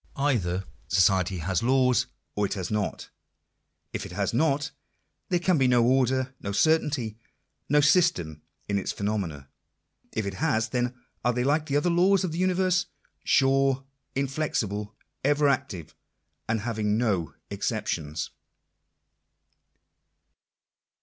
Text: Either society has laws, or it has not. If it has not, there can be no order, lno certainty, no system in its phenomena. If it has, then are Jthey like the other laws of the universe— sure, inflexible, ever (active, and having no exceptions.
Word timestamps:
Either 0.15 0.63
society 0.87 1.37
has 1.37 1.61
laws, 1.61 2.07
or 2.35 2.47
it 2.47 2.55
has 2.55 2.71
not. 2.71 3.11
If 3.93 4.03
it 4.03 4.13
has 4.13 4.33
not, 4.33 4.71
there 5.29 5.37
can 5.37 5.59
be 5.59 5.67
no 5.67 5.85
order, 5.85 6.33
lno 6.41 6.55
certainty, 6.55 7.19
no 7.69 7.81
system 7.81 8.41
in 8.67 8.79
its 8.79 8.91
phenomena. 8.91 9.47
If 10.11 10.25
it 10.25 10.33
has, 10.33 10.69
then 10.69 10.95
are 11.23 11.33
Jthey 11.33 11.45
like 11.45 11.67
the 11.67 11.77
other 11.77 11.91
laws 11.91 12.23
of 12.23 12.31
the 12.31 12.39
universe— 12.39 12.87
sure, 13.23 13.83
inflexible, 14.15 14.95
ever 15.23 15.47
(active, 15.47 15.93
and 16.49 16.61
having 16.61 16.97
no 16.97 17.35
exceptions. 17.51 18.31